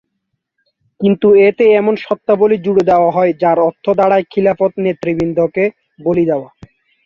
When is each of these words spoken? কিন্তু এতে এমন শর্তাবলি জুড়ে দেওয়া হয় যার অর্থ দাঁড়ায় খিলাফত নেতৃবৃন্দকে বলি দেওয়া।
কিন্তু 1.01 1.27
এতে 1.47 1.65
এমন 1.79 1.95
শর্তাবলি 1.97 2.57
জুড়ে 2.65 2.83
দেওয়া 2.89 3.09
হয় 3.11 3.31
যার 3.41 3.57
অর্থ 3.67 3.85
দাঁড়ায় 3.99 4.25
খিলাফত 4.31 4.71
নেতৃবৃন্দকে 4.85 5.63
বলি 5.99 6.23
দেওয়া। 6.29 6.49